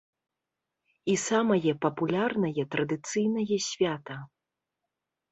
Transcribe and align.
І 1.11 1.17
самае 1.29 1.73
папулярнае 1.83 2.63
традыцыйнае 2.77 3.57
свята. 3.67 4.17